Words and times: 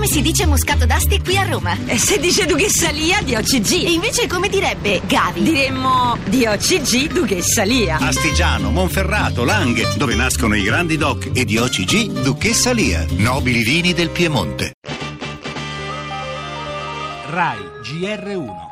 Come 0.00 0.12
si 0.12 0.22
dice 0.22 0.46
Moscato 0.46 0.86
d'Asti 0.86 1.20
qui 1.20 1.36
a 1.36 1.44
Roma? 1.46 1.76
E 1.84 1.98
se 1.98 2.18
dice 2.18 2.46
Duchessa 2.46 2.88
Lia 2.88 3.20
di 3.20 3.34
OCG? 3.34 3.84
E 3.84 3.92
invece 3.92 4.26
come 4.26 4.48
direbbe 4.48 5.02
Gavi? 5.04 5.42
Diremmo 5.42 6.16
di 6.24 6.46
OCG 6.46 7.12
Duchessa 7.12 7.64
Lia. 7.64 7.98
Astigiano, 7.98 8.70
Monferrato, 8.70 9.44
Langhe, 9.44 9.92
dove 9.98 10.14
nascono 10.14 10.56
i 10.56 10.62
grandi 10.62 10.96
doc 10.96 11.28
e 11.34 11.44
di 11.44 11.58
OCG 11.58 12.22
Duchessa 12.22 12.72
Lia. 12.72 13.04
Nobili 13.10 13.62
vini 13.62 13.92
del 13.92 14.08
Piemonte. 14.08 14.72
RAI 17.28 17.58
GR1 17.82 18.69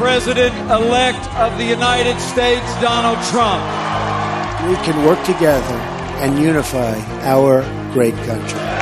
President 0.00 0.54
elect 0.70 1.22
of 1.34 1.58
the 1.58 1.64
United 1.64 2.18
States, 2.20 2.64
Donald 2.80 3.22
Trump. 3.26 3.62
we 4.66 4.74
can 4.76 5.04
work 5.04 5.22
together 5.26 5.76
and 6.24 6.38
unify 6.38 6.96
our 7.28 7.60
great 7.92 8.14
country. 8.24 8.79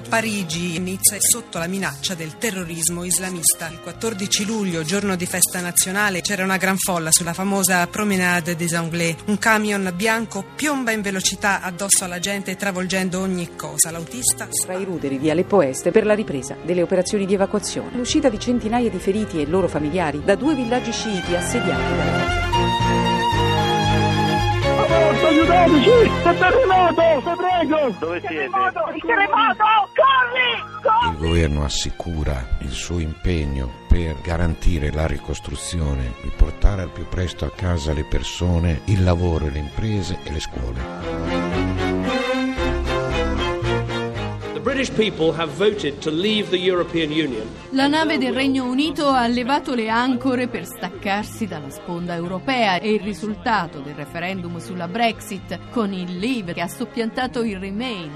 Parigi, 0.00 0.78
Nizza 0.78 1.14
è 1.14 1.20
sotto 1.20 1.58
la 1.58 1.66
minaccia 1.66 2.14
del 2.14 2.36
terrorismo 2.38 3.04
islamista. 3.04 3.68
Il 3.68 3.80
14 3.80 4.44
luglio, 4.44 4.82
giorno 4.82 5.16
di 5.16 5.26
festa 5.26 5.60
nazionale, 5.60 6.20
c'era 6.20 6.44
una 6.44 6.56
gran 6.56 6.76
folla 6.76 7.10
sulla 7.12 7.32
famosa 7.32 7.86
Promenade 7.86 8.56
des 8.56 8.72
Anglais. 8.72 9.16
Un 9.26 9.38
camion 9.38 9.92
bianco 9.94 10.44
piomba 10.54 10.90
in 10.90 11.02
velocità 11.02 11.60
addosso 11.60 12.04
alla 12.04 12.18
gente, 12.18 12.56
travolgendo 12.56 13.20
ogni 13.20 13.54
cosa. 13.56 13.90
L'autista 13.90 14.48
tra 14.64 14.74
i 14.74 14.84
ruderi 14.84 15.18
di 15.18 15.30
Aleppo 15.30 15.62
Est 15.62 15.90
per 15.90 16.06
la 16.06 16.14
ripresa 16.14 16.56
delle 16.62 16.82
operazioni 16.82 17.26
di 17.26 17.34
evacuazione. 17.34 17.96
L'uscita 17.96 18.28
di 18.28 18.38
centinaia 18.38 18.90
di 18.90 18.98
feriti 18.98 19.40
e 19.40 19.46
loro 19.46 19.68
familiari 19.68 20.22
da 20.24 20.34
due 20.34 20.54
villaggi 20.54 20.92
sciiti 20.92 21.34
assediati 21.34 21.96
dalla 21.96 22.43
aiutateci! 25.64 26.28
È 26.28 26.38
terremoto! 26.38 27.20
Vi 27.20 27.36
prego! 27.36 27.94
Dove 27.98 28.20
siete? 28.20 28.44
Il 28.94 29.02
terremoto! 29.02 29.64
Corri! 29.94 31.10
Il 31.10 31.18
governo 31.18 31.64
assicura 31.64 32.46
il 32.60 32.70
suo 32.70 32.98
impegno 32.98 33.70
per 33.88 34.20
garantire 34.22 34.92
la 34.92 35.06
ricostruzione, 35.06 36.14
il 36.22 36.32
portare 36.36 36.82
al 36.82 36.90
più 36.90 37.06
presto 37.08 37.44
a 37.44 37.50
casa 37.50 37.92
le 37.92 38.04
persone, 38.04 38.82
il 38.86 39.02
lavoro, 39.02 39.48
le 39.48 39.58
imprese 39.58 40.18
e 40.24 40.32
le 40.32 40.40
scuole. 40.40 41.83
La 47.70 47.86
nave 47.86 48.18
del 48.18 48.34
Regno 48.34 48.64
Unito 48.64 49.08
ha 49.08 49.26
levato 49.26 49.74
le 49.74 49.88
ancore 49.88 50.48
per 50.48 50.66
staccarsi 50.66 51.46
dalla 51.46 51.70
sponda 51.70 52.14
europea 52.14 52.78
e 52.78 52.92
il 52.92 53.00
risultato 53.00 53.78
del 53.78 53.94
referendum 53.94 54.58
sulla 54.58 54.88
Brexit 54.88 55.58
con 55.70 55.92
il 55.92 56.18
Leave 56.18 56.52
che 56.52 56.60
ha 56.60 56.68
soppiantato 56.68 57.42
il 57.42 57.58
Remain 57.58 58.10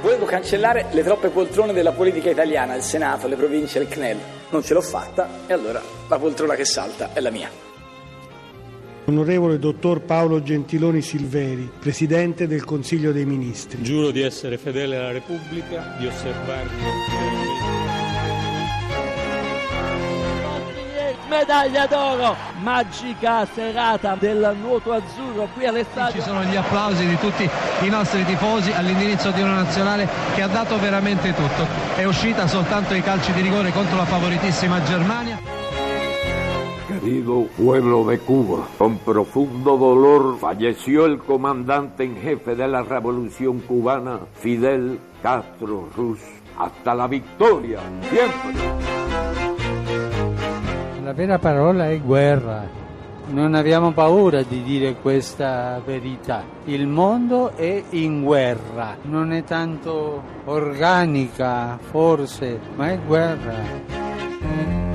Volevo 0.00 0.24
cancellare 0.24 0.86
le 0.90 1.02
troppe 1.02 1.28
poltrone 1.28 1.72
della 1.72 1.92
politica 1.92 2.30
italiana, 2.30 2.74
il 2.74 2.82
Senato, 2.82 3.28
le 3.28 3.36
province 3.36 3.78
e 3.78 3.82
il 3.82 3.88
CNEL. 3.88 4.18
Non 4.50 4.64
ce 4.64 4.74
l'ho 4.74 4.80
fatta 4.80 5.28
e 5.46 5.52
allora 5.52 5.80
la 6.08 6.18
poltrona 6.18 6.54
che 6.54 6.64
salta 6.64 7.12
è 7.12 7.20
la 7.20 7.30
mia. 7.30 7.69
Onorevole 9.10 9.58
dottor 9.58 10.02
Paolo 10.02 10.40
Gentiloni 10.40 11.02
Silveri, 11.02 11.68
Presidente 11.80 12.46
del 12.46 12.62
Consiglio 12.62 13.10
dei 13.10 13.26
Ministri. 13.26 13.82
Giuro 13.82 14.12
di 14.12 14.20
essere 14.20 14.56
fedele 14.56 14.96
alla 14.96 15.10
Repubblica, 15.10 15.96
di 15.98 16.06
osservarvi 16.06 17.48
medaglia 21.28 21.86
d'oro, 21.86 22.36
magica 22.60 23.46
serata 23.52 24.16
del 24.18 24.56
nuoto 24.60 24.92
azzurro 24.92 25.48
qui 25.54 25.64
all'estadio. 25.64 26.20
Ci 26.20 26.26
sono 26.26 26.44
gli 26.44 26.56
applausi 26.56 27.06
di 27.06 27.16
tutti 27.18 27.48
i 27.82 27.88
nostri 27.88 28.24
tifosi 28.24 28.72
all'indirizzo 28.72 29.30
di 29.30 29.40
una 29.40 29.62
nazionale 29.62 30.08
che 30.34 30.42
ha 30.42 30.48
dato 30.48 30.78
veramente 30.78 31.32
tutto. 31.32 31.66
È 31.96 32.04
uscita 32.04 32.46
soltanto 32.46 32.94
i 32.94 33.02
calci 33.02 33.32
di 33.32 33.40
rigore 33.40 33.72
contro 33.72 33.96
la 33.96 34.06
favoritissima 34.06 34.82
Germania. 34.82 35.49
Querido 37.00 37.46
pueblo 37.56 38.04
de 38.04 38.18
Cuba, 38.18 38.68
con 38.76 38.98
profundo 38.98 39.78
dolor 39.78 40.36
falleció 40.38 41.06
el 41.06 41.16
comandante 41.16 42.04
en 42.04 42.14
jefe 42.16 42.54
de 42.54 42.68
la 42.68 42.82
revolución 42.82 43.60
cubana, 43.60 44.18
Fidel 44.34 44.98
Castro 45.22 45.88
Ruz. 45.96 46.20
Hasta 46.58 46.94
la 46.94 47.06
victoria, 47.06 47.80
siempre. 48.02 48.52
La 51.02 51.14
vera 51.14 51.38
parola 51.38 51.90
è 51.90 51.98
guerra. 52.00 52.68
Non 53.30 53.54
abbiamo 53.54 53.92
paura 53.92 54.42
di 54.42 54.62
dire 54.62 54.96
questa 54.96 55.80
verità. 55.82 56.44
Il 56.66 56.86
mondo 56.86 57.56
è 57.56 57.82
in 57.92 58.22
guerra, 58.22 58.98
non 59.04 59.32
è 59.32 59.42
tanto 59.44 60.22
organica 60.44 61.78
forse, 61.80 62.60
ma 62.76 62.90
è 62.90 62.98
guerra. 62.98 64.89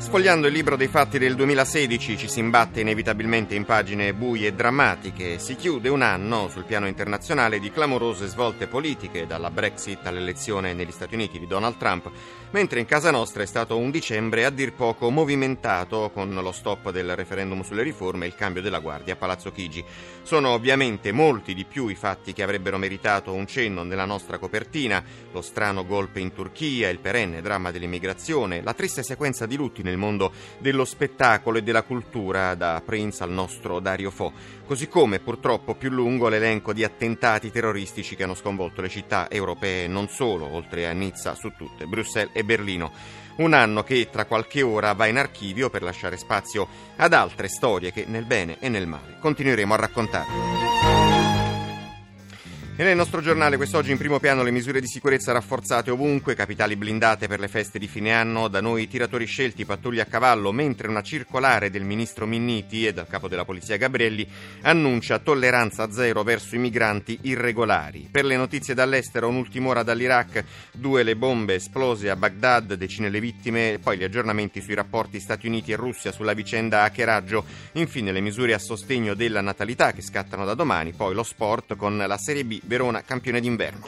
Sfogliando 0.00 0.46
il 0.46 0.54
libro 0.54 0.76
dei 0.76 0.88
fatti 0.88 1.18
del 1.18 1.34
2016 1.34 2.16
ci 2.16 2.26
si 2.26 2.38
imbatte 2.38 2.80
inevitabilmente 2.80 3.54
in 3.54 3.66
pagine 3.66 4.14
buie 4.14 4.48
e 4.48 4.52
drammatiche. 4.54 5.38
Si 5.38 5.54
chiude 5.56 5.90
un 5.90 6.00
anno 6.00 6.48
sul 6.48 6.64
piano 6.64 6.88
internazionale 6.88 7.60
di 7.60 7.70
clamorose 7.70 8.26
svolte 8.26 8.66
politiche, 8.66 9.26
dalla 9.26 9.50
Brexit 9.50 10.06
all'elezione 10.06 10.72
negli 10.72 10.90
Stati 10.90 11.14
Uniti 11.14 11.38
di 11.38 11.46
Donald 11.46 11.76
Trump, 11.76 12.10
mentre 12.52 12.80
in 12.80 12.86
casa 12.86 13.10
nostra 13.10 13.42
è 13.42 13.46
stato 13.46 13.76
un 13.76 13.90
dicembre 13.90 14.46
a 14.46 14.50
dir 14.50 14.72
poco 14.72 15.10
movimentato 15.10 16.10
con 16.12 16.32
lo 16.32 16.50
stop 16.50 16.90
del 16.90 17.14
referendum 17.14 17.62
sulle 17.62 17.82
riforme 17.82 18.24
e 18.24 18.28
il 18.28 18.34
cambio 18.34 18.62
della 18.62 18.80
guardia 18.80 19.12
a 19.12 19.16
Palazzo 19.16 19.52
Chigi. 19.52 19.84
Sono 20.22 20.48
ovviamente 20.48 21.12
molti 21.12 21.52
di 21.52 21.66
più 21.66 21.88
i 21.88 21.94
fatti 21.94 22.32
che 22.32 22.42
avrebbero 22.42 22.78
meritato 22.78 23.34
un 23.34 23.46
cenno 23.46 23.82
nella 23.82 24.06
nostra 24.06 24.38
copertina, 24.38 25.04
lo 25.30 25.42
strano 25.42 25.84
golpe 25.84 26.20
in 26.20 26.32
Turchia, 26.32 26.88
il 26.88 27.00
perenne 27.00 27.42
dramma 27.42 27.70
dell'immigrazione, 27.70 28.62
la 28.62 28.72
triste 28.72 29.02
sequenza 29.02 29.44
di 29.44 29.56
lutti 29.56 29.88
nel 29.90 29.98
mondo 29.98 30.32
dello 30.58 30.84
spettacolo 30.84 31.58
e 31.58 31.62
della 31.62 31.82
cultura, 31.82 32.54
da 32.54 32.80
Prince 32.84 33.22
al 33.22 33.30
nostro 33.30 33.80
Dario 33.80 34.10
Fo, 34.10 34.32
così 34.64 34.88
come 34.88 35.18
purtroppo 35.18 35.74
più 35.74 35.90
lungo 35.90 36.28
l'elenco 36.28 36.72
di 36.72 36.84
attentati 36.84 37.50
terroristici 37.50 38.16
che 38.16 38.22
hanno 38.22 38.34
sconvolto 38.34 38.80
le 38.80 38.88
città 38.88 39.28
europee 39.30 39.86
non 39.88 40.08
solo, 40.08 40.46
oltre 40.46 40.86
a 40.86 40.92
Nizza 40.92 41.34
su 41.34 41.52
tutte, 41.56 41.86
Bruxelles 41.86 42.34
e 42.34 42.44
Berlino. 42.44 42.92
Un 43.36 43.54
anno 43.54 43.82
che 43.82 44.08
tra 44.10 44.26
qualche 44.26 44.62
ora 44.62 44.92
va 44.92 45.06
in 45.06 45.16
archivio 45.16 45.70
per 45.70 45.82
lasciare 45.82 46.16
spazio 46.16 46.68
ad 46.96 47.12
altre 47.12 47.48
storie 47.48 47.92
che 47.92 48.04
nel 48.06 48.24
bene 48.24 48.58
e 48.60 48.68
nel 48.68 48.86
male 48.86 49.16
continueremo 49.18 49.74
a 49.74 49.76
raccontare. 49.76 50.79
E 52.80 52.82
nel 52.82 52.96
nostro 52.96 53.20
giornale 53.20 53.58
quest'oggi 53.58 53.90
in 53.90 53.98
primo 53.98 54.18
piano 54.18 54.42
le 54.42 54.50
misure 54.50 54.80
di 54.80 54.86
sicurezza 54.86 55.32
rafforzate 55.32 55.90
ovunque, 55.90 56.34
capitali 56.34 56.76
blindate 56.76 57.28
per 57.28 57.38
le 57.38 57.46
feste 57.48 57.78
di 57.78 57.86
fine 57.86 58.14
anno, 58.14 58.48
da 58.48 58.62
noi 58.62 58.88
tiratori 58.88 59.26
scelti, 59.26 59.66
pattuglie 59.66 60.00
a 60.00 60.06
cavallo, 60.06 60.50
mentre 60.50 60.88
una 60.88 61.02
circolare 61.02 61.68
del 61.68 61.84
ministro 61.84 62.24
Minniti 62.24 62.86
e 62.86 62.94
dal 62.94 63.06
capo 63.06 63.28
della 63.28 63.44
polizia 63.44 63.76
Gabrielli 63.76 64.26
annuncia 64.62 65.18
tolleranza 65.18 65.92
zero 65.92 66.22
verso 66.22 66.54
i 66.54 66.58
migranti 66.58 67.18
irregolari. 67.24 68.08
Per 68.10 68.24
le 68.24 68.38
notizie 68.38 68.72
dall'estero, 68.72 69.28
un'ultima 69.28 69.68
ora 69.68 69.82
dall'Iraq, 69.82 70.42
due 70.72 71.02
le 71.02 71.16
bombe 71.16 71.56
esplose 71.56 72.08
a 72.08 72.16
Baghdad, 72.16 72.72
decine 72.72 73.10
le 73.10 73.20
vittime, 73.20 73.78
poi 73.82 73.98
gli 73.98 74.04
aggiornamenti 74.04 74.62
sui 74.62 74.72
rapporti 74.72 75.20
Stati 75.20 75.46
Uniti 75.46 75.70
e 75.70 75.76
Russia 75.76 76.12
sulla 76.12 76.32
vicenda 76.32 76.84
hackeraggio, 76.84 77.44
infine 77.72 78.10
le 78.10 78.20
misure 78.20 78.54
a 78.54 78.58
sostegno 78.58 79.12
della 79.12 79.42
natalità 79.42 79.92
che 79.92 80.00
scattano 80.00 80.46
da 80.46 80.54
domani, 80.54 80.92
poi 80.92 81.12
lo 81.12 81.24
sport 81.24 81.76
con 81.76 81.98
la 81.98 82.16
Serie 82.16 82.46
B 82.46 82.68
Verona 82.70 83.02
campione 83.02 83.40
d'inverno. 83.40 83.84